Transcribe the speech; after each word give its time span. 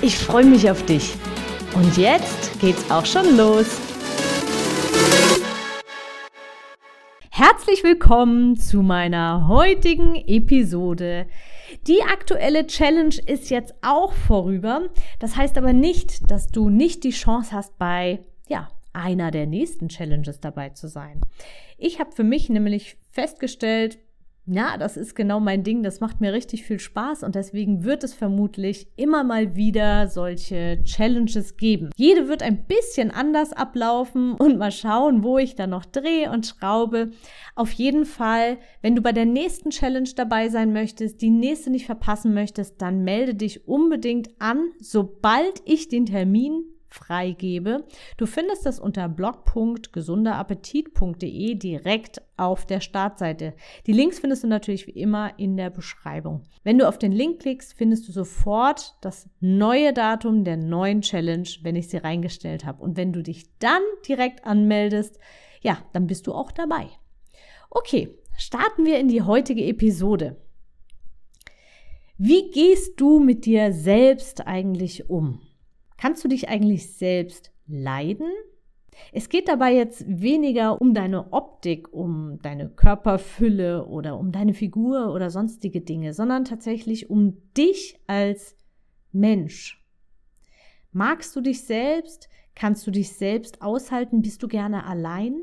Ich 0.00 0.16
freue 0.16 0.44
mich 0.44 0.70
auf 0.70 0.86
dich. 0.86 1.16
Und 1.74 1.96
jetzt 1.96 2.60
geht's 2.60 2.88
auch 2.88 3.04
schon 3.04 3.36
los. 3.36 3.66
Herzlich 7.30 7.82
willkommen 7.82 8.56
zu 8.56 8.82
meiner 8.82 9.48
heutigen 9.48 10.14
Episode. 10.14 11.26
Die 11.88 12.00
aktuelle 12.02 12.68
Challenge 12.68 13.16
ist 13.26 13.50
jetzt 13.50 13.74
auch 13.82 14.12
vorüber. 14.12 14.88
Das 15.18 15.34
heißt 15.34 15.58
aber 15.58 15.72
nicht, 15.72 16.30
dass 16.30 16.46
du 16.46 16.70
nicht 16.70 17.02
die 17.02 17.10
Chance 17.10 17.50
hast, 17.52 17.76
bei 17.76 18.20
ja, 18.46 18.70
einer 18.92 19.32
der 19.32 19.46
nächsten 19.46 19.88
Challenges 19.88 20.38
dabei 20.38 20.70
zu 20.70 20.86
sein. 20.86 21.20
Ich 21.76 21.98
habe 21.98 22.12
für 22.12 22.24
mich 22.24 22.48
nämlich 22.48 22.98
festgestellt, 23.10 23.98
ja, 24.50 24.76
das 24.78 24.96
ist 24.96 25.14
genau 25.14 25.40
mein 25.40 25.62
Ding, 25.62 25.82
das 25.82 26.00
macht 26.00 26.20
mir 26.20 26.32
richtig 26.32 26.64
viel 26.64 26.80
Spaß 26.80 27.22
und 27.22 27.34
deswegen 27.34 27.84
wird 27.84 28.02
es 28.02 28.14
vermutlich 28.14 28.88
immer 28.96 29.22
mal 29.22 29.56
wieder 29.56 30.08
solche 30.08 30.82
Challenges 30.84 31.56
geben. 31.56 31.90
Jede 31.96 32.28
wird 32.28 32.42
ein 32.42 32.64
bisschen 32.64 33.10
anders 33.10 33.52
ablaufen 33.52 34.32
und 34.38 34.58
mal 34.58 34.72
schauen, 34.72 35.22
wo 35.22 35.38
ich 35.38 35.54
da 35.54 35.66
noch 35.66 35.84
drehe 35.84 36.30
und 36.30 36.46
schraube. 36.46 37.10
Auf 37.54 37.72
jeden 37.72 38.04
Fall, 38.04 38.58
wenn 38.80 38.96
du 38.96 39.02
bei 39.02 39.12
der 39.12 39.26
nächsten 39.26 39.70
Challenge 39.70 40.10
dabei 40.16 40.48
sein 40.48 40.72
möchtest, 40.72 41.20
die 41.20 41.30
nächste 41.30 41.70
nicht 41.70 41.86
verpassen 41.86 42.32
möchtest, 42.32 42.80
dann 42.80 43.04
melde 43.04 43.34
dich 43.34 43.68
unbedingt 43.68 44.30
an, 44.38 44.70
sobald 44.80 45.62
ich 45.64 45.88
den 45.88 46.06
Termin 46.06 46.64
freigebe. 46.88 47.84
Du 48.16 48.26
findest 48.26 48.66
das 48.66 48.80
unter 48.80 49.08
blog.gesunderappetit.de 49.08 51.54
direkt 51.54 52.20
auf 52.36 52.66
der 52.66 52.80
Startseite. 52.80 53.54
Die 53.86 53.92
Links 53.92 54.18
findest 54.18 54.42
du 54.44 54.48
natürlich 54.48 54.86
wie 54.86 54.92
immer 54.92 55.38
in 55.38 55.56
der 55.56 55.70
Beschreibung. 55.70 56.42
Wenn 56.64 56.78
du 56.78 56.88
auf 56.88 56.98
den 56.98 57.12
Link 57.12 57.40
klickst, 57.40 57.74
findest 57.74 58.08
du 58.08 58.12
sofort 58.12 58.94
das 59.00 59.28
neue 59.40 59.92
Datum 59.92 60.44
der 60.44 60.56
neuen 60.56 61.02
Challenge, 61.02 61.48
wenn 61.62 61.76
ich 61.76 61.88
sie 61.88 61.98
reingestellt 61.98 62.64
habe. 62.64 62.82
Und 62.82 62.96
wenn 62.96 63.12
du 63.12 63.22
dich 63.22 63.46
dann 63.58 63.82
direkt 64.06 64.44
anmeldest, 64.44 65.18
ja, 65.60 65.78
dann 65.92 66.06
bist 66.06 66.26
du 66.26 66.32
auch 66.32 66.52
dabei. 66.52 66.88
Okay, 67.70 68.16
starten 68.36 68.86
wir 68.86 68.98
in 68.98 69.08
die 69.08 69.22
heutige 69.22 69.64
Episode. 69.64 70.36
Wie 72.16 72.50
gehst 72.50 73.00
du 73.00 73.20
mit 73.20 73.46
dir 73.46 73.72
selbst 73.72 74.46
eigentlich 74.46 75.08
um? 75.08 75.40
Kannst 75.98 76.24
du 76.24 76.28
dich 76.28 76.48
eigentlich 76.48 76.94
selbst 76.94 77.52
leiden? 77.66 78.28
Es 79.12 79.28
geht 79.28 79.48
dabei 79.48 79.74
jetzt 79.74 80.04
weniger 80.06 80.80
um 80.80 80.94
deine 80.94 81.32
Optik, 81.32 81.92
um 81.92 82.38
deine 82.40 82.68
Körperfülle 82.68 83.86
oder 83.86 84.18
um 84.18 84.32
deine 84.32 84.54
Figur 84.54 85.12
oder 85.12 85.30
sonstige 85.30 85.80
Dinge, 85.80 86.14
sondern 86.14 86.44
tatsächlich 86.44 87.10
um 87.10 87.36
dich 87.56 88.00
als 88.06 88.56
Mensch. 89.12 89.84
Magst 90.92 91.34
du 91.36 91.40
dich 91.40 91.64
selbst? 91.64 92.28
Kannst 92.54 92.86
du 92.86 92.90
dich 92.90 93.12
selbst 93.12 93.62
aushalten? 93.62 94.22
Bist 94.22 94.42
du 94.42 94.48
gerne 94.48 94.84
allein? 94.84 95.42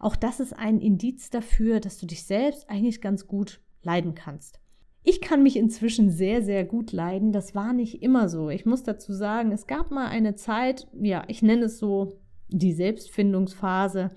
Auch 0.00 0.16
das 0.16 0.40
ist 0.40 0.52
ein 0.52 0.80
Indiz 0.80 1.30
dafür, 1.30 1.80
dass 1.80 1.98
du 1.98 2.06
dich 2.06 2.24
selbst 2.24 2.68
eigentlich 2.70 3.00
ganz 3.00 3.26
gut 3.26 3.60
leiden 3.82 4.14
kannst. 4.14 4.60
Ich 5.10 5.22
kann 5.22 5.42
mich 5.42 5.56
inzwischen 5.56 6.10
sehr, 6.10 6.42
sehr 6.42 6.66
gut 6.66 6.92
leiden. 6.92 7.32
Das 7.32 7.54
war 7.54 7.72
nicht 7.72 8.02
immer 8.02 8.28
so. 8.28 8.50
Ich 8.50 8.66
muss 8.66 8.82
dazu 8.82 9.14
sagen, 9.14 9.52
es 9.52 9.66
gab 9.66 9.90
mal 9.90 10.08
eine 10.08 10.34
Zeit, 10.34 10.86
ja, 11.00 11.24
ich 11.28 11.40
nenne 11.40 11.64
es 11.64 11.78
so 11.78 12.20
die 12.48 12.74
Selbstfindungsphase. 12.74 14.10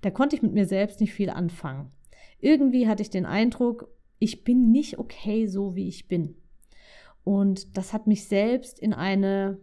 Da 0.00 0.10
konnte 0.10 0.34
ich 0.34 0.42
mit 0.42 0.52
mir 0.52 0.66
selbst 0.66 1.00
nicht 1.00 1.12
viel 1.12 1.30
anfangen. 1.30 1.92
Irgendwie 2.40 2.88
hatte 2.88 3.02
ich 3.02 3.10
den 3.10 3.24
Eindruck, 3.24 3.86
ich 4.18 4.42
bin 4.42 4.72
nicht 4.72 4.98
okay 4.98 5.46
so, 5.46 5.76
wie 5.76 5.86
ich 5.86 6.08
bin. 6.08 6.34
Und 7.22 7.76
das 7.76 7.92
hat 7.92 8.08
mich 8.08 8.26
selbst 8.26 8.80
in 8.80 8.94
eine 8.94 9.60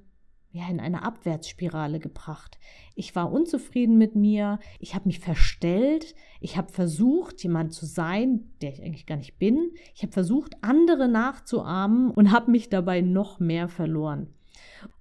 ja, 0.51 0.67
in 0.69 0.79
eine 0.79 1.03
Abwärtsspirale 1.03 1.99
gebracht. 1.99 2.57
Ich 2.95 3.15
war 3.15 3.31
unzufrieden 3.31 3.97
mit 3.97 4.15
mir, 4.15 4.59
ich 4.79 4.95
habe 4.95 5.07
mich 5.07 5.19
verstellt, 5.19 6.15
ich 6.41 6.57
habe 6.57 6.71
versucht, 6.71 7.43
jemand 7.43 7.73
zu 7.73 7.85
sein, 7.85 8.51
der 8.61 8.71
ich 8.71 8.81
eigentlich 8.81 9.05
gar 9.05 9.17
nicht 9.17 9.37
bin. 9.37 9.71
Ich 9.93 10.01
habe 10.01 10.11
versucht, 10.11 10.55
andere 10.61 11.07
nachzuahmen 11.07 12.09
und 12.11 12.31
habe 12.31 12.49
mich 12.49 12.69
dabei 12.69 13.01
noch 13.01 13.39
mehr 13.39 13.67
verloren. 13.67 14.33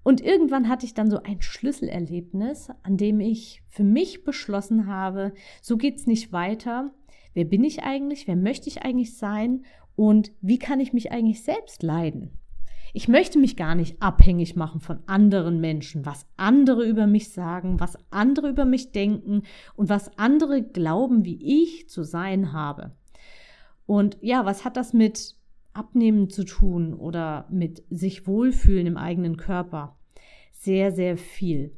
Und 0.02 0.20
irgendwann 0.20 0.68
hatte 0.68 0.86
ich 0.86 0.94
dann 0.94 1.10
so 1.10 1.22
ein 1.22 1.40
Schlüsselerlebnis, 1.40 2.70
an 2.82 2.96
dem 2.96 3.20
ich 3.20 3.62
für 3.68 3.84
mich 3.84 4.24
beschlossen 4.24 4.86
habe, 4.86 5.32
so 5.62 5.76
geht's 5.76 6.06
nicht 6.06 6.32
weiter. 6.32 6.92
Wer 7.34 7.44
bin 7.44 7.64
ich 7.64 7.82
eigentlich? 7.82 8.26
Wer 8.26 8.36
möchte 8.36 8.68
ich 8.68 8.82
eigentlich 8.82 9.16
sein? 9.16 9.64
Und 9.96 10.32
wie 10.40 10.58
kann 10.58 10.80
ich 10.80 10.92
mich 10.92 11.10
eigentlich 11.12 11.42
selbst 11.42 11.82
leiden? 11.82 12.38
Ich 12.94 13.08
möchte 13.08 13.38
mich 13.38 13.56
gar 13.56 13.74
nicht 13.74 14.00
abhängig 14.00 14.56
machen 14.56 14.80
von 14.80 15.00
anderen 15.06 15.60
Menschen, 15.60 16.06
was 16.06 16.26
andere 16.36 16.84
über 16.86 17.06
mich 17.06 17.30
sagen, 17.30 17.80
was 17.80 17.98
andere 18.10 18.48
über 18.48 18.64
mich 18.64 18.92
denken 18.92 19.42
und 19.74 19.88
was 19.88 20.16
andere 20.18 20.62
glauben, 20.62 21.24
wie 21.24 21.64
ich 21.64 21.88
zu 21.88 22.02
sein 22.02 22.52
habe. 22.52 22.92
Und 23.86 24.18
ja, 24.20 24.44
was 24.44 24.64
hat 24.64 24.76
das 24.76 24.92
mit 24.92 25.36
Abnehmen 25.72 26.30
zu 26.30 26.44
tun 26.44 26.94
oder 26.94 27.46
mit 27.50 27.84
sich 27.90 28.26
wohlfühlen 28.26 28.86
im 28.86 28.96
eigenen 28.96 29.36
Körper? 29.36 29.98
Sehr, 30.52 30.92
sehr 30.92 31.16
viel. 31.16 31.72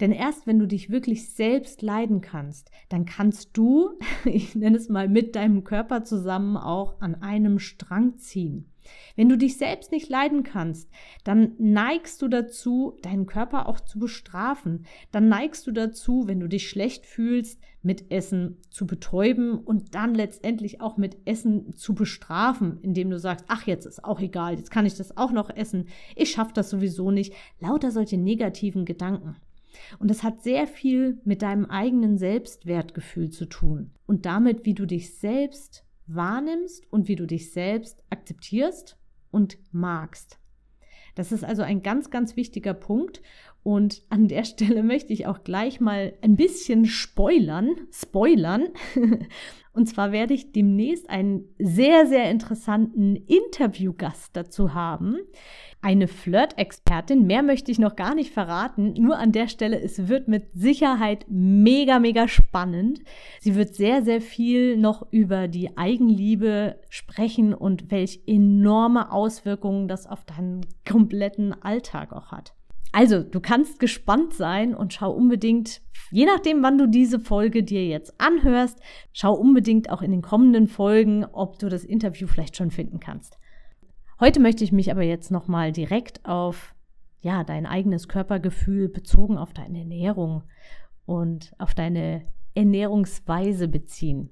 Denn 0.00 0.12
erst 0.12 0.46
wenn 0.46 0.58
du 0.58 0.66
dich 0.66 0.88
wirklich 0.88 1.30
selbst 1.30 1.82
leiden 1.82 2.22
kannst, 2.22 2.70
dann 2.88 3.04
kannst 3.04 3.56
du, 3.56 3.98
ich 4.24 4.54
nenne 4.54 4.76
es 4.76 4.88
mal, 4.88 5.08
mit 5.08 5.36
deinem 5.36 5.64
Körper 5.64 6.04
zusammen 6.04 6.56
auch 6.56 7.00
an 7.00 7.16
einem 7.16 7.58
Strang 7.58 8.16
ziehen. 8.16 8.69
Wenn 9.16 9.28
du 9.28 9.36
dich 9.36 9.56
selbst 9.56 9.92
nicht 9.92 10.08
leiden 10.08 10.42
kannst, 10.42 10.90
dann 11.24 11.52
neigst 11.58 12.22
du 12.22 12.28
dazu, 12.28 12.96
deinen 13.02 13.26
Körper 13.26 13.68
auch 13.68 13.80
zu 13.80 13.98
bestrafen. 13.98 14.86
Dann 15.12 15.28
neigst 15.28 15.66
du 15.66 15.72
dazu, 15.72 16.26
wenn 16.26 16.40
du 16.40 16.48
dich 16.48 16.68
schlecht 16.68 17.06
fühlst, 17.06 17.60
mit 17.82 18.10
Essen 18.10 18.58
zu 18.70 18.86
betäuben 18.86 19.58
und 19.58 19.94
dann 19.94 20.14
letztendlich 20.14 20.80
auch 20.80 20.96
mit 20.96 21.16
Essen 21.24 21.72
zu 21.74 21.94
bestrafen, 21.94 22.78
indem 22.82 23.10
du 23.10 23.18
sagst, 23.18 23.46
ach, 23.48 23.66
jetzt 23.66 23.86
ist 23.86 24.04
auch 24.04 24.20
egal, 24.20 24.56
jetzt 24.56 24.70
kann 24.70 24.86
ich 24.86 24.96
das 24.96 25.16
auch 25.16 25.32
noch 25.32 25.50
essen, 25.50 25.88
ich 26.14 26.30
schaffe 26.30 26.52
das 26.54 26.70
sowieso 26.70 27.10
nicht. 27.10 27.32
Lauter 27.58 27.90
solche 27.90 28.18
negativen 28.18 28.84
Gedanken. 28.84 29.36
Und 29.98 30.10
das 30.10 30.22
hat 30.22 30.42
sehr 30.42 30.66
viel 30.66 31.20
mit 31.24 31.42
deinem 31.42 31.66
eigenen 31.66 32.18
Selbstwertgefühl 32.18 33.30
zu 33.30 33.46
tun 33.46 33.92
und 34.06 34.26
damit, 34.26 34.66
wie 34.66 34.74
du 34.74 34.86
dich 34.86 35.14
selbst 35.16 35.84
wahrnimmst 36.14 36.90
und 36.92 37.08
wie 37.08 37.16
du 37.16 37.26
dich 37.26 37.52
selbst 37.52 38.02
akzeptierst 38.10 38.96
und 39.30 39.58
magst. 39.72 40.38
Das 41.14 41.32
ist 41.32 41.44
also 41.44 41.62
ein 41.62 41.82
ganz, 41.82 42.10
ganz 42.10 42.36
wichtiger 42.36 42.74
Punkt. 42.74 43.20
Und 43.62 44.02
an 44.08 44.28
der 44.28 44.44
Stelle 44.44 44.82
möchte 44.84 45.12
ich 45.12 45.26
auch 45.26 45.44
gleich 45.44 45.80
mal 45.80 46.14
ein 46.22 46.36
bisschen 46.36 46.86
spoilern, 46.86 47.70
spoilern. 47.92 48.68
Und 49.72 49.86
zwar 49.86 50.10
werde 50.10 50.34
ich 50.34 50.50
demnächst 50.50 51.08
einen 51.08 51.44
sehr, 51.58 52.06
sehr 52.06 52.28
interessanten 52.28 53.14
Interviewgast 53.14 54.36
dazu 54.36 54.74
haben 54.74 55.18
eine 55.82 56.08
Flirt-Expertin. 56.08 57.26
Mehr 57.26 57.42
möchte 57.42 57.70
ich 57.70 57.78
noch 57.78 57.96
gar 57.96 58.14
nicht 58.14 58.32
verraten. 58.32 58.92
Nur 58.94 59.18
an 59.18 59.32
der 59.32 59.48
Stelle, 59.48 59.80
es 59.80 60.08
wird 60.08 60.28
mit 60.28 60.48
Sicherheit 60.52 61.24
mega, 61.28 61.98
mega 61.98 62.28
spannend. 62.28 63.00
Sie 63.40 63.54
wird 63.54 63.74
sehr, 63.74 64.02
sehr 64.02 64.20
viel 64.20 64.76
noch 64.76 65.06
über 65.10 65.48
die 65.48 65.76
Eigenliebe 65.76 66.78
sprechen 66.90 67.54
und 67.54 67.90
welch 67.90 68.22
enorme 68.26 69.10
Auswirkungen 69.10 69.88
das 69.88 70.06
auf 70.06 70.24
deinen 70.24 70.66
kompletten 70.86 71.54
Alltag 71.62 72.12
auch 72.12 72.30
hat. 72.30 72.54
Also, 72.92 73.22
du 73.22 73.40
kannst 73.40 73.78
gespannt 73.78 74.34
sein 74.34 74.74
und 74.74 74.92
schau 74.92 75.12
unbedingt, 75.12 75.80
je 76.10 76.26
nachdem, 76.26 76.62
wann 76.62 76.76
du 76.76 76.88
diese 76.88 77.20
Folge 77.20 77.62
dir 77.62 77.86
jetzt 77.86 78.20
anhörst, 78.20 78.80
schau 79.12 79.32
unbedingt 79.32 79.90
auch 79.90 80.02
in 80.02 80.10
den 80.10 80.22
kommenden 80.22 80.66
Folgen, 80.66 81.24
ob 81.24 81.58
du 81.60 81.68
das 81.68 81.84
Interview 81.84 82.26
vielleicht 82.26 82.56
schon 82.56 82.72
finden 82.72 82.98
kannst. 82.98 83.38
Heute 84.20 84.38
möchte 84.38 84.64
ich 84.64 84.70
mich 84.70 84.90
aber 84.90 85.02
jetzt 85.02 85.30
nochmal 85.30 85.72
direkt 85.72 86.26
auf 86.26 86.74
ja, 87.22 87.42
dein 87.42 87.64
eigenes 87.64 88.06
Körpergefühl 88.06 88.90
bezogen 88.90 89.38
auf 89.38 89.54
deine 89.54 89.78
Ernährung 89.78 90.42
und 91.06 91.54
auf 91.58 91.74
deine 91.74 92.26
Ernährungsweise 92.54 93.66
beziehen. 93.66 94.28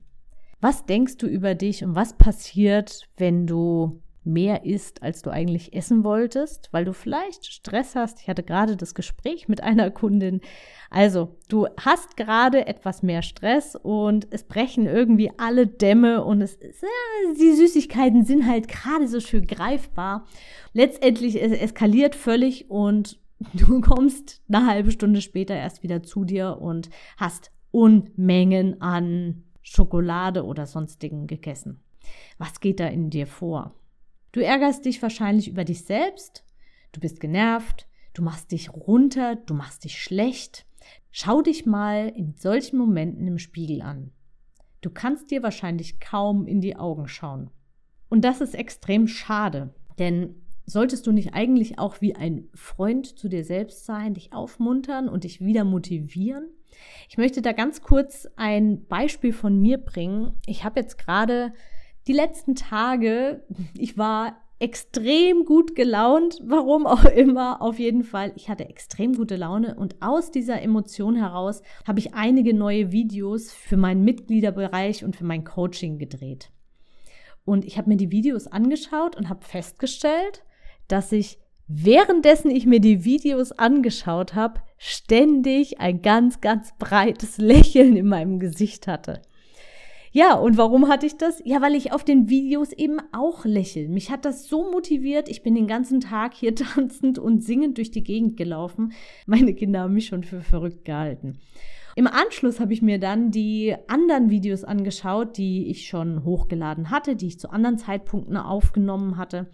Was 0.60 0.84
denkst 0.84 1.16
du 1.16 1.26
über 1.26 1.54
dich 1.54 1.84
und 1.84 1.94
was 1.94 2.18
passiert, 2.18 3.08
wenn 3.16 3.46
du 3.46 4.02
mehr 4.28 4.64
isst, 4.64 5.02
als 5.02 5.22
du 5.22 5.30
eigentlich 5.30 5.74
essen 5.74 6.04
wolltest, 6.04 6.68
weil 6.72 6.84
du 6.84 6.92
vielleicht 6.92 7.46
Stress 7.46 7.96
hast. 7.96 8.20
Ich 8.20 8.28
hatte 8.28 8.42
gerade 8.42 8.76
das 8.76 8.94
Gespräch 8.94 9.48
mit 9.48 9.62
einer 9.62 9.90
Kundin. 9.90 10.40
Also, 10.90 11.36
du 11.48 11.66
hast 11.80 12.16
gerade 12.16 12.66
etwas 12.66 13.02
mehr 13.02 13.22
Stress 13.22 13.74
und 13.74 14.28
es 14.30 14.44
brechen 14.44 14.86
irgendwie 14.86 15.30
alle 15.38 15.66
Dämme 15.66 16.24
und 16.24 16.42
es 16.42 16.58
ja, 16.60 17.34
die 17.38 17.54
Süßigkeiten 17.54 18.24
sind 18.24 18.46
halt 18.46 18.68
gerade 18.68 19.08
so 19.08 19.20
schön 19.20 19.46
greifbar. 19.46 20.26
Letztendlich 20.72 21.42
es 21.42 21.52
eskaliert 21.52 22.14
völlig 22.14 22.70
und 22.70 23.18
du 23.54 23.80
kommst 23.82 24.42
eine 24.48 24.66
halbe 24.66 24.90
Stunde 24.90 25.20
später 25.20 25.54
erst 25.54 25.82
wieder 25.82 26.02
zu 26.02 26.24
dir 26.24 26.58
und 26.60 26.90
hast 27.16 27.50
Unmengen 27.70 28.80
an 28.80 29.44
Schokolade 29.62 30.44
oder 30.44 30.66
sonstigen 30.66 31.26
gegessen. 31.26 31.82
Was 32.38 32.60
geht 32.60 32.80
da 32.80 32.86
in 32.86 33.10
dir 33.10 33.26
vor? 33.26 33.74
Du 34.38 34.44
ärgerst 34.44 34.84
dich 34.84 35.02
wahrscheinlich 35.02 35.48
über 35.48 35.64
dich 35.64 35.82
selbst, 35.82 36.44
du 36.92 37.00
bist 37.00 37.18
genervt, 37.18 37.88
du 38.14 38.22
machst 38.22 38.52
dich 38.52 38.72
runter, 38.72 39.34
du 39.34 39.52
machst 39.52 39.82
dich 39.82 40.00
schlecht. 40.00 40.64
Schau 41.10 41.42
dich 41.42 41.66
mal 41.66 42.12
in 42.14 42.36
solchen 42.36 42.78
Momenten 42.78 43.26
im 43.26 43.38
Spiegel 43.38 43.82
an. 43.82 44.12
Du 44.80 44.90
kannst 44.90 45.32
dir 45.32 45.42
wahrscheinlich 45.42 45.98
kaum 45.98 46.46
in 46.46 46.60
die 46.60 46.76
Augen 46.76 47.08
schauen. 47.08 47.50
Und 48.08 48.24
das 48.24 48.40
ist 48.40 48.54
extrem 48.54 49.08
schade, 49.08 49.74
denn 49.98 50.36
solltest 50.66 51.08
du 51.08 51.10
nicht 51.10 51.34
eigentlich 51.34 51.80
auch 51.80 52.00
wie 52.00 52.14
ein 52.14 52.48
Freund 52.54 53.18
zu 53.18 53.28
dir 53.28 53.42
selbst 53.42 53.86
sein, 53.86 54.14
dich 54.14 54.32
aufmuntern 54.32 55.08
und 55.08 55.24
dich 55.24 55.40
wieder 55.40 55.64
motivieren? 55.64 56.46
Ich 57.08 57.18
möchte 57.18 57.42
da 57.42 57.50
ganz 57.50 57.82
kurz 57.82 58.28
ein 58.36 58.86
Beispiel 58.86 59.32
von 59.32 59.58
mir 59.58 59.78
bringen. 59.78 60.34
Ich 60.46 60.62
habe 60.62 60.78
jetzt 60.78 60.96
gerade 60.96 61.52
die 62.08 62.14
letzten 62.14 62.54
Tage, 62.54 63.44
ich 63.76 63.98
war 63.98 64.38
extrem 64.58 65.44
gut 65.44 65.76
gelaunt, 65.76 66.40
warum 66.44 66.86
auch 66.86 67.04
immer, 67.04 67.62
auf 67.62 67.78
jeden 67.78 68.02
Fall. 68.02 68.32
Ich 68.34 68.48
hatte 68.48 68.68
extrem 68.68 69.14
gute 69.14 69.36
Laune 69.36 69.76
und 69.76 69.96
aus 70.00 70.30
dieser 70.30 70.60
Emotion 70.62 71.14
heraus 71.14 71.62
habe 71.86 72.00
ich 72.00 72.14
einige 72.14 72.54
neue 72.54 72.90
Videos 72.90 73.52
für 73.52 73.76
meinen 73.76 74.04
Mitgliederbereich 74.04 75.04
und 75.04 75.14
für 75.14 75.24
mein 75.24 75.44
Coaching 75.44 75.98
gedreht. 75.98 76.50
Und 77.44 77.64
ich 77.64 77.78
habe 77.78 77.88
mir 77.88 77.96
die 77.96 78.10
Videos 78.10 78.46
angeschaut 78.46 79.16
und 79.16 79.28
habe 79.28 79.44
festgestellt, 79.44 80.42
dass 80.88 81.12
ich 81.12 81.38
währenddessen 81.68 82.50
ich 82.50 82.66
mir 82.66 82.80
die 82.80 83.04
Videos 83.04 83.52
angeschaut 83.52 84.34
habe, 84.34 84.60
ständig 84.78 85.78
ein 85.80 86.02
ganz, 86.02 86.40
ganz 86.40 86.72
breites 86.78 87.38
Lächeln 87.38 87.96
in 87.96 88.06
meinem 88.06 88.40
Gesicht 88.40 88.86
hatte. 88.86 89.22
Ja, 90.12 90.34
und 90.34 90.56
warum 90.56 90.88
hatte 90.88 91.06
ich 91.06 91.16
das? 91.16 91.42
Ja, 91.44 91.60
weil 91.60 91.74
ich 91.74 91.92
auf 91.92 92.04
den 92.04 92.28
Videos 92.28 92.72
eben 92.72 92.98
auch 93.12 93.44
lächle. 93.44 93.88
Mich 93.88 94.10
hat 94.10 94.24
das 94.24 94.48
so 94.48 94.70
motiviert. 94.70 95.28
Ich 95.28 95.42
bin 95.42 95.54
den 95.54 95.66
ganzen 95.66 96.00
Tag 96.00 96.34
hier 96.34 96.54
tanzend 96.54 97.18
und 97.18 97.44
singend 97.44 97.78
durch 97.78 97.90
die 97.90 98.04
Gegend 98.04 98.36
gelaufen. 98.36 98.92
Meine 99.26 99.54
Kinder 99.54 99.80
haben 99.80 99.94
mich 99.94 100.06
schon 100.06 100.24
für 100.24 100.40
verrückt 100.40 100.84
gehalten. 100.84 101.38
Im 101.96 102.06
Anschluss 102.06 102.60
habe 102.60 102.72
ich 102.72 102.80
mir 102.80 103.00
dann 103.00 103.32
die 103.32 103.74
anderen 103.88 104.30
Videos 104.30 104.62
angeschaut, 104.62 105.36
die 105.36 105.66
ich 105.68 105.88
schon 105.88 106.24
hochgeladen 106.24 106.90
hatte, 106.90 107.16
die 107.16 107.26
ich 107.26 107.40
zu 107.40 107.50
anderen 107.50 107.76
Zeitpunkten 107.76 108.36
aufgenommen 108.36 109.16
hatte. 109.16 109.48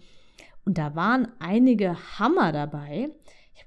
Und 0.63 0.77
da 0.77 0.95
waren 0.95 1.27
einige 1.39 1.95
Hammer 2.19 2.51
dabei. 2.51 3.09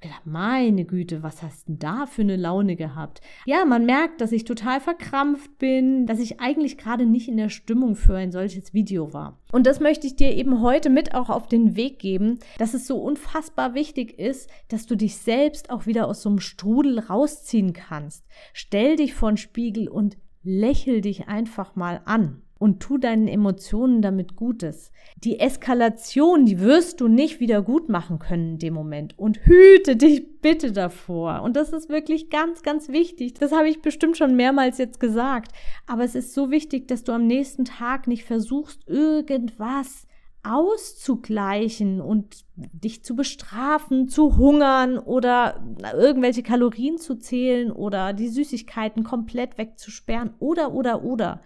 Habe 0.00 0.10
gedacht, 0.10 0.26
meine 0.26 0.84
Güte, 0.84 1.24
was 1.24 1.42
hast 1.42 1.66
denn 1.66 1.80
da 1.80 2.06
für 2.06 2.22
eine 2.22 2.36
Laune 2.36 2.76
gehabt? 2.76 3.20
Ja, 3.46 3.64
man 3.64 3.84
merkt, 3.84 4.20
dass 4.20 4.30
ich 4.30 4.44
total 4.44 4.80
verkrampft 4.80 5.58
bin, 5.58 6.06
dass 6.06 6.20
ich 6.20 6.38
eigentlich 6.38 6.78
gerade 6.78 7.04
nicht 7.04 7.26
in 7.28 7.36
der 7.36 7.48
Stimmung 7.48 7.96
für 7.96 8.14
ein 8.14 8.30
solches 8.30 8.72
Video 8.72 9.12
war. 9.12 9.40
Und 9.50 9.66
das 9.66 9.80
möchte 9.80 10.06
ich 10.06 10.14
dir 10.14 10.32
eben 10.36 10.62
heute 10.62 10.88
mit 10.88 11.16
auch 11.16 11.30
auf 11.30 11.48
den 11.48 11.74
Weg 11.74 11.98
geben, 11.98 12.38
dass 12.58 12.74
es 12.74 12.86
so 12.86 12.98
unfassbar 12.98 13.74
wichtig 13.74 14.16
ist, 14.20 14.48
dass 14.68 14.86
du 14.86 14.94
dich 14.94 15.16
selbst 15.16 15.70
auch 15.70 15.86
wieder 15.86 16.06
aus 16.06 16.22
so 16.22 16.28
einem 16.28 16.38
Strudel 16.38 17.00
rausziehen 17.00 17.72
kannst. 17.72 18.24
Stell 18.52 18.94
dich 18.94 19.14
vor 19.14 19.32
den 19.32 19.36
Spiegel 19.36 19.88
und 19.88 20.16
lächel 20.44 21.00
dich 21.00 21.26
einfach 21.26 21.74
mal 21.74 22.02
an 22.04 22.42
und 22.58 22.80
tu 22.80 22.98
deinen 22.98 23.28
Emotionen 23.28 24.02
damit 24.02 24.36
Gutes. 24.36 24.92
Die 25.22 25.40
Eskalation, 25.40 26.44
die 26.44 26.60
wirst 26.60 27.00
du 27.00 27.08
nicht 27.08 27.40
wieder 27.40 27.62
gut 27.62 27.88
machen 27.88 28.18
können 28.18 28.52
in 28.52 28.58
dem 28.58 28.74
Moment 28.74 29.18
und 29.18 29.44
hüte 29.46 29.96
dich 29.96 30.40
bitte 30.40 30.72
davor. 30.72 31.42
Und 31.42 31.56
das 31.56 31.72
ist 31.72 31.88
wirklich 31.88 32.30
ganz, 32.30 32.62
ganz 32.62 32.88
wichtig. 32.88 33.34
Das 33.34 33.52
habe 33.52 33.68
ich 33.68 33.80
bestimmt 33.80 34.16
schon 34.16 34.36
mehrmals 34.36 34.78
jetzt 34.78 35.00
gesagt. 35.00 35.52
Aber 35.86 36.04
es 36.04 36.14
ist 36.14 36.34
so 36.34 36.50
wichtig, 36.50 36.88
dass 36.88 37.04
du 37.04 37.12
am 37.12 37.26
nächsten 37.26 37.64
Tag 37.64 38.06
nicht 38.06 38.24
versuchst, 38.24 38.88
irgendwas 38.88 40.06
auszugleichen 40.44 42.00
und 42.00 42.44
dich 42.56 43.04
zu 43.04 43.14
bestrafen, 43.14 44.08
zu 44.08 44.36
hungern 44.36 44.98
oder 44.98 45.62
irgendwelche 45.94 46.42
Kalorien 46.42 46.96
zu 46.98 47.16
zählen 47.16 47.70
oder 47.70 48.12
die 48.12 48.28
Süßigkeiten 48.28 49.04
komplett 49.04 49.58
wegzusperren 49.58 50.34
oder, 50.38 50.72
oder, 50.72 51.04
oder. 51.04 51.42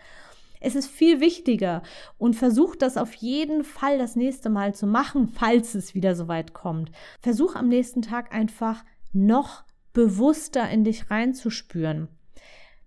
Es 0.63 0.77
ist 0.77 0.89
viel 0.89 1.21
wichtiger 1.21 1.83
und 2.19 2.37
versuch 2.37 2.77
das 2.77 2.97
auf 2.97 3.13
jeden 3.15 3.65
Fall 3.65 3.99
das 3.99 4.15
nächste 4.17 4.49
Mal 4.49 4.75
zu 4.75 4.87
machen, 4.87 5.29
falls 5.29 5.75
es 5.75 5.95
wieder 5.95 6.15
so 6.15 6.29
weit 6.29 6.55
kommt. 6.55 6.93
Versuch 7.21 7.57
am 7.57 7.69
nächsten 7.69 8.03
Tag 8.03 8.33
einfach 8.33 8.85
noch 9.13 9.65
bewusster 9.93 10.69
in 10.71 10.85
dich 10.85 11.11
reinzuspüren. 11.11 12.09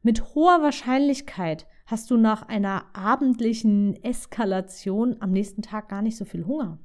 Mit 0.02 0.36
hoher 0.36 0.62
Wahrscheinlichkeit 0.62 1.68
hast 1.86 2.10
du 2.10 2.18
nach 2.18 2.48
einer 2.48 2.86
abendlichen 2.94 4.02
Eskalation 4.04 5.18
am 5.20 5.32
nächsten 5.32 5.62
Tag 5.62 5.90
gar 5.90 6.02
nicht 6.02 6.18
so 6.18 6.26
viel 6.26 6.46
Hunger. 6.46 6.80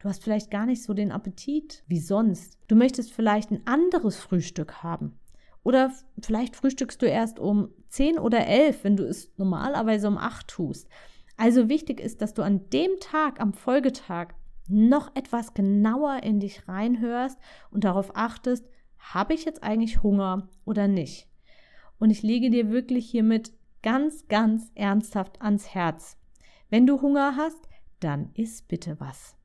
Du 0.00 0.08
hast 0.08 0.24
vielleicht 0.24 0.50
gar 0.50 0.66
nicht 0.66 0.82
so 0.82 0.94
den 0.94 1.12
Appetit 1.12 1.84
wie 1.86 2.00
sonst. 2.00 2.58
Du 2.68 2.74
möchtest 2.74 3.12
vielleicht 3.12 3.50
ein 3.50 3.66
anderes 3.66 4.16
Frühstück 4.16 4.82
haben. 4.82 5.18
Oder 5.62 5.92
vielleicht 6.20 6.56
frühstückst 6.56 7.00
du 7.00 7.06
erst 7.06 7.38
um 7.38 7.70
10 7.88 8.18
oder 8.18 8.46
11, 8.46 8.84
wenn 8.84 8.96
du 8.96 9.04
es 9.04 9.32
normalerweise 9.36 10.08
um 10.08 10.18
8 10.18 10.48
tust. 10.48 10.88
Also 11.36 11.68
wichtig 11.68 12.00
ist, 12.00 12.20
dass 12.20 12.34
du 12.34 12.42
an 12.42 12.68
dem 12.70 12.90
Tag, 13.00 13.40
am 13.40 13.52
Folgetag, 13.52 14.34
noch 14.68 15.14
etwas 15.14 15.54
genauer 15.54 16.22
in 16.22 16.40
dich 16.40 16.68
reinhörst 16.68 17.38
und 17.70 17.84
darauf 17.84 18.16
achtest, 18.16 18.66
habe 18.98 19.34
ich 19.34 19.44
jetzt 19.44 19.62
eigentlich 19.62 20.02
Hunger 20.02 20.48
oder 20.64 20.88
nicht? 20.88 21.28
Und 21.98 22.10
ich 22.10 22.22
lege 22.22 22.50
dir 22.50 22.70
wirklich 22.70 23.10
hiermit 23.10 23.52
ganz, 23.82 24.28
ganz 24.28 24.70
ernsthaft 24.74 25.42
ans 25.42 25.74
Herz. 25.74 26.16
Wenn 26.70 26.86
du 26.86 27.00
Hunger 27.02 27.34
hast, 27.36 27.68
dann 28.00 28.30
iss 28.34 28.62
bitte 28.62 28.98
was. 28.98 29.36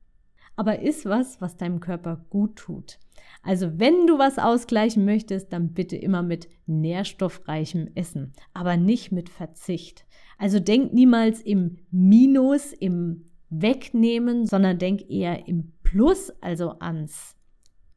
Aber 0.58 0.82
iss 0.82 1.06
was, 1.06 1.40
was 1.40 1.56
deinem 1.56 1.80
Körper 1.80 2.26
gut 2.30 2.58
tut. 2.58 3.00
Also 3.44 3.80
wenn 3.80 4.08
du 4.08 4.18
was 4.18 4.40
ausgleichen 4.40 5.06
möchtest, 5.06 5.54
dann 5.54 5.74
bitte 5.74 5.96
immer 5.96 6.24
mit 6.24 6.50
nährstoffreichem 6.66 7.92
Essen, 7.96 8.34
aber 8.54 8.76
nicht 8.76 9.12
mit 9.12 9.30
Verzicht. 9.30 10.06
Also 10.38 10.60
denk 10.60 10.94
niemals 10.94 11.42
im 11.42 11.78
Minus, 11.92 12.74
im 12.74 13.30
Wegnehmen, 13.50 14.46
sondern 14.46 14.78
denk 14.78 15.10
eher 15.10 15.48
im 15.48 15.72
Plus, 15.84 16.32
also 16.42 16.80
ans 16.80 17.36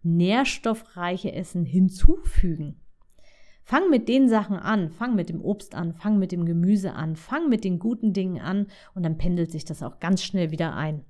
nährstoffreiche 0.03 1.33
Essen 1.33 1.65
hinzufügen. 1.65 2.81
Fang 3.63 3.91
mit 3.91 4.09
den 4.09 4.29
Sachen 4.29 4.57
an, 4.57 4.91
fang 4.91 5.15
mit 5.15 5.29
dem 5.29 5.41
Obst 5.41 5.75
an, 5.75 5.93
fang 5.93 6.19
mit 6.19 6.33
dem 6.33 6.45
Gemüse 6.45 6.95
an, 6.95 7.17
fang 7.17 7.49
mit 7.49 7.65
den 7.65 7.79
guten 7.79 8.13
Dingen 8.13 8.41
an 8.41 8.67
und 8.95 9.05
dann 9.05 9.19
pendelt 9.19 9.51
sich 9.51 9.65
das 9.65 9.83
auch 9.83 10.01
ganz 10.01 10.23
schnell 10.23 10.51
wieder 10.51 10.75
ein. 10.75 11.05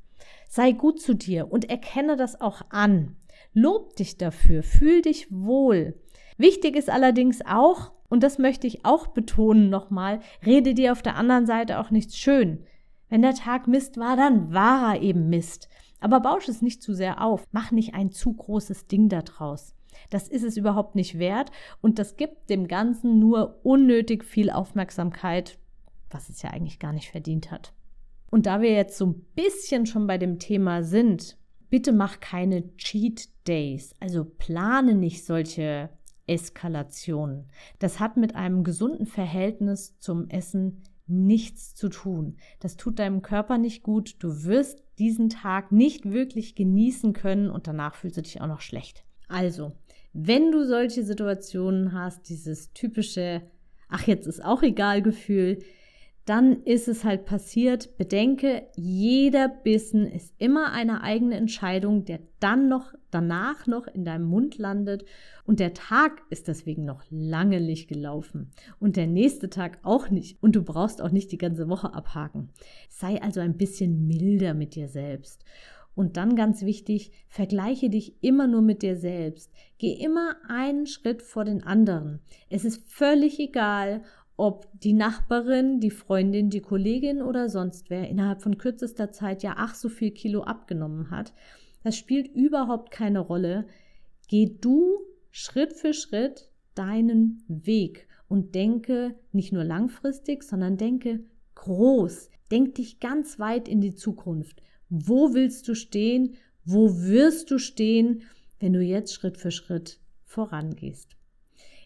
Sei 0.49 0.73
gut 0.73 1.01
zu 1.01 1.15
dir 1.15 1.53
und 1.53 1.71
erkenne 1.71 2.17
das 2.17 2.41
auch 2.41 2.63
an. 2.71 3.17
Lob 3.53 3.97
dich 3.97 4.17
dafür, 4.17 4.63
fühl 4.63 5.03
dich 5.03 5.31
wohl. 5.31 5.95
Wichtig 6.37 6.77
ist 6.77 6.91
allerdings 6.91 7.41
auch, 7.47 7.93
und 8.09 8.23
das 8.23 8.39
möchte 8.39 8.67
ich 8.67 8.85
auch 8.85 9.09
betonen 9.09 9.71
nochmal, 9.71 10.21
rede 10.45 10.75
dir 10.75 10.93
auf 10.93 11.03
der 11.03 11.17
anderen 11.17 11.47
Seite 11.47 11.79
auch 11.79 11.91
nichts 11.91 12.17
schön. 12.17 12.65
Wenn 13.09 13.23
der 13.23 13.35
Tag 13.35 13.67
Mist 13.67 13.97
war, 13.99 14.17
dann 14.17 14.53
war 14.53 14.95
er 14.95 15.03
eben 15.03 15.29
Mist. 15.29 15.69
Aber 16.01 16.21
bausch 16.21 16.49
es 16.49 16.63
nicht 16.63 16.83
zu 16.83 16.95
sehr 16.95 17.23
auf. 17.23 17.45
Mach 17.53 17.73
nicht 17.73 17.95
ein 17.95 18.11
zu 18.11 18.33
großes 18.33 18.87
Ding 18.87 19.09
daraus. 19.09 19.75
Das 20.09 20.29
ist 20.29 20.45
es 20.45 20.57
überhaupt 20.57 20.95
nicht 20.95 21.19
wert 21.19 21.51
und 21.81 21.99
das 21.99 22.17
gibt 22.17 22.49
dem 22.49 22.69
Ganzen 22.69 23.19
nur 23.19 23.61
unnötig 23.65 24.25
viel 24.25 24.51
Aufmerksamkeit, 24.51 25.59
was 26.09 26.29
es 26.29 26.43
ja 26.43 26.51
eigentlich 26.51 26.79
gar 26.79 26.93
nicht 26.93 27.11
verdient 27.11 27.51
hat. 27.51 27.73
Und 28.31 28.47
da 28.47 28.61
wir 28.61 28.73
jetzt 28.73 28.97
so 28.97 29.07
ein 29.07 29.27
bisschen 29.35 29.87
schon 29.87 30.07
bei 30.07 30.17
dem 30.17 30.39
Thema 30.39 30.83
sind, 30.83 31.37
bitte 31.69 31.93
mach 31.93 32.21
keine 32.21 32.77
Cheat 32.77 33.29
Days. 33.47 33.95
Also 34.01 34.25
plane 34.25 34.95
nicht 34.95 35.25
solche 35.25 35.91
Eskalationen. 36.27 37.51
Das 37.81 37.99
hat 37.99 38.17
mit 38.17 38.37
einem 38.37 38.63
gesunden 38.63 39.07
Verhältnis 39.07 39.99
zum 39.99 40.29
Essen 40.29 40.85
nichts 41.07 41.75
zu 41.75 41.89
tun. 41.89 42.37
Das 42.61 42.77
tut 42.77 43.01
deinem 43.01 43.23
Körper 43.23 43.59
nicht 43.59 43.83
gut. 43.83 44.17
Du 44.21 44.45
wirst 44.45 44.83
diesen 44.99 45.29
Tag 45.29 45.73
nicht 45.73 46.11
wirklich 46.11 46.55
genießen 46.55 47.13
können 47.13 47.51
und 47.51 47.67
danach 47.67 47.97
fühlst 47.97 48.17
du 48.17 48.23
dich 48.23 48.41
auch 48.41 48.47
noch 48.47 48.61
schlecht. 48.61 49.05
Also, 49.29 49.73
wenn 50.13 50.53
du 50.53 50.67
solche 50.67 51.05
Situationen 51.05 51.93
hast, 51.93 52.29
dieses 52.29 52.73
typische, 52.73 53.43
ach 53.89 54.07
jetzt 54.07 54.27
ist 54.27 54.45
auch 54.45 54.63
egal 54.63 55.03
Gefühl, 55.03 55.59
dann 56.31 56.63
ist 56.63 56.87
es 56.87 57.03
halt 57.03 57.25
passiert. 57.25 57.99
Bedenke, 57.99 58.63
jeder 58.77 59.49
Bissen 59.49 60.07
ist 60.07 60.33
immer 60.39 60.71
eine 60.71 61.03
eigene 61.03 61.35
Entscheidung, 61.35 62.05
der 62.05 62.21
dann 62.39 62.69
noch 62.69 62.95
danach 63.11 63.67
noch 63.67 63.89
in 63.89 64.05
deinem 64.05 64.27
Mund 64.27 64.57
landet 64.57 65.05
und 65.45 65.59
der 65.59 65.75
Tag 65.75 66.23
ist 66.31 66.47
deswegen 66.47 66.85
noch 66.85 67.03
lange 67.11 67.61
nicht 67.61 67.89
gelaufen 67.89 68.53
und 68.79 68.95
der 68.95 69.09
nächste 69.09 69.51
Tag 69.51 69.81
auch 69.83 70.09
nicht 70.09 70.41
und 70.41 70.55
du 70.55 70.63
brauchst 70.63 71.03
auch 71.03 71.11
nicht 71.11 71.33
die 71.33 71.37
ganze 71.37 71.69
Woche 71.69 71.95
abhaken. 71.95 72.51
Sei 72.89 73.21
also 73.21 73.41
ein 73.41 73.57
bisschen 73.57 74.07
milder 74.07 74.55
mit 74.55 74.77
dir 74.77 74.87
selbst. 74.87 75.45
Und 75.97 76.17
dann 76.17 76.37
ganz 76.37 76.63
wichtig, 76.63 77.11
vergleiche 77.29 77.91
dich 77.91 78.23
immer 78.23 78.47
nur 78.47 78.63
mit 78.63 78.83
dir 78.83 78.97
selbst. 78.97 79.53
Geh 79.77 79.93
immer 79.93 80.37
einen 80.49 80.87
Schritt 80.87 81.21
vor 81.21 81.45
den 81.45 81.65
anderen. 81.65 82.21
Es 82.49 82.65
ist 82.65 82.89
völlig 82.89 83.41
egal, 83.41 84.03
ob 84.41 84.67
die 84.73 84.95
Nachbarin, 84.95 85.81
die 85.81 85.91
Freundin, 85.91 86.49
die 86.49 86.63
Kollegin 86.63 87.21
oder 87.21 87.51
sonst 87.51 87.91
wer 87.91 88.09
innerhalb 88.09 88.41
von 88.41 88.57
kürzester 88.57 89.13
Zeit 89.13 89.43
ja 89.43 89.57
ach 89.59 89.75
so 89.75 89.91
viel 89.91 90.13
Kilo 90.13 90.43
abgenommen 90.43 91.11
hat. 91.11 91.35
Das 91.85 91.97
spielt 91.97 92.35
überhaupt 92.35 92.91
keine 92.91 93.21
Rolle. 93.21 93.67
Geh 94.29 94.57
du 94.59 94.99
Schritt 95.31 95.75
für 95.75 95.93
Schritt 95.93 96.49
deinen 96.75 97.45
Weg 97.49 98.09
und 98.29 98.55
denke 98.55 99.15
nicht 99.33 99.53
nur 99.53 99.65
langfristig, 99.65 100.43
sondern 100.43 100.79
denke 100.79 101.21
groß. 101.55 102.31
Denk 102.51 102.77
dich 102.77 102.99
ganz 102.99 103.39
weit 103.39 103.69
in 103.69 103.83
die 103.83 103.95
Zukunft. 103.95 104.63
Wo 104.89 105.35
willst 105.35 105.69
du 105.69 105.75
stehen? 105.75 106.37
Wo 106.65 106.89
wirst 107.03 107.51
du 107.51 107.59
stehen, 107.59 108.23
wenn 108.59 108.73
du 108.73 108.81
jetzt 108.81 109.13
Schritt 109.13 109.37
für 109.37 109.51
Schritt 109.51 110.01
vorangehst? 110.25 111.20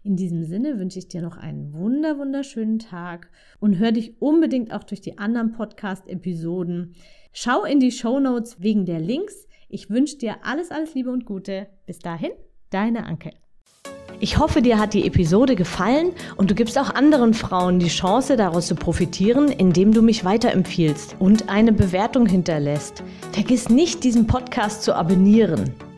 In 0.07 0.17
diesem 0.17 0.45
Sinne 0.45 0.79
wünsche 0.79 0.99
ich 0.99 1.09
dir 1.09 1.23
noch 1.23 1.39
einen 1.39 1.73
wunder, 1.73 2.19
wunderschönen 2.19 2.79
Tag 2.79 3.31
und 3.59 3.79
hör 3.79 3.91
dich 3.91 4.21
unbedingt 4.21 4.71
auch 4.71 4.85
durch 4.85 5.01
die 5.01 5.17
anderen 5.17 5.53
Podcast-Episoden. 5.53 6.95
Schau 7.33 7.65
in 7.65 7.81
die 7.81 7.91
Show 7.91 8.21
Notes 8.21 8.61
wegen 8.61 8.85
der 8.85 9.01
Links. 9.01 9.49
Ich 9.71 9.89
wünsche 9.89 10.19
dir 10.19 10.37
alles, 10.43 10.71
alles 10.71 10.95
Liebe 10.95 11.11
und 11.11 11.25
Gute. 11.25 11.69
Bis 11.87 12.01
dahin, 12.01 12.33
deine 12.69 13.07
Anke. 13.07 13.31
Ich 14.21 14.37
hoffe, 14.37 14.61
dir 14.61 14.79
hat 14.79 14.93
die 14.93 15.07
Episode 15.07 15.57
gefallen 15.57 16.13
und 16.37 16.51
du 16.51 16.55
gibst 16.55 16.79
auch 16.79 16.95
anderen 16.95 17.33
Frauen 17.33 17.79
die 17.79 17.89
Chance, 17.89 18.37
daraus 18.37 18.67
zu 18.67 18.75
profitieren, 18.75 19.49
indem 19.49 19.93
du 19.93 20.03
mich 20.03 20.23
weiterempfiehlst 20.23 21.17
und 21.19 21.49
eine 21.49 21.73
Bewertung 21.73 22.27
hinterlässt. 22.27 23.03
Vergiss 23.33 23.71
nicht, 23.71 24.05
diesen 24.05 24.27
Podcast 24.27 24.83
zu 24.83 24.95
abonnieren. 24.95 25.73